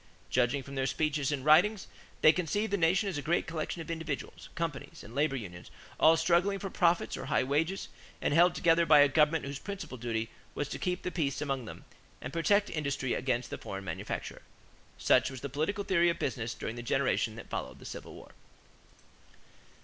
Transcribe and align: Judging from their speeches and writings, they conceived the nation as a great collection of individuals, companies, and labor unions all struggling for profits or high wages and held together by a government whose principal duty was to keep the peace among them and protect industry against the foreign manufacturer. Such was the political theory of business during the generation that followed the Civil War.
Judging 0.31 0.63
from 0.63 0.73
their 0.73 0.87
speeches 0.87 1.31
and 1.31 1.45
writings, 1.45 1.85
they 2.21 2.31
conceived 2.33 2.73
the 2.73 2.75
nation 2.75 3.07
as 3.07 3.19
a 3.19 3.21
great 3.21 3.45
collection 3.45 3.83
of 3.83 3.91
individuals, 3.91 4.49
companies, 4.55 5.03
and 5.03 5.13
labor 5.13 5.35
unions 5.35 5.69
all 5.99 6.17
struggling 6.17 6.57
for 6.57 6.71
profits 6.71 7.15
or 7.15 7.25
high 7.25 7.43
wages 7.43 7.87
and 8.19 8.33
held 8.33 8.55
together 8.55 8.83
by 8.83 8.97
a 9.01 9.07
government 9.07 9.45
whose 9.45 9.59
principal 9.59 9.99
duty 9.99 10.31
was 10.55 10.67
to 10.67 10.79
keep 10.79 11.03
the 11.03 11.11
peace 11.11 11.39
among 11.39 11.65
them 11.65 11.85
and 12.19 12.33
protect 12.33 12.67
industry 12.71 13.13
against 13.13 13.51
the 13.51 13.59
foreign 13.59 13.83
manufacturer. 13.85 14.41
Such 14.97 15.29
was 15.29 15.41
the 15.41 15.49
political 15.49 15.83
theory 15.83 16.09
of 16.09 16.17
business 16.17 16.55
during 16.55 16.75
the 16.77 16.81
generation 16.81 17.35
that 17.35 17.51
followed 17.51 17.77
the 17.77 17.85
Civil 17.85 18.15
War. 18.15 18.31